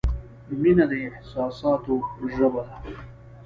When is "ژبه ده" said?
2.35-2.75